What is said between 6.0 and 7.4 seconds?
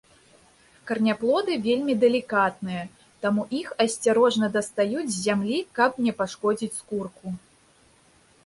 не пашкодзіць скурку.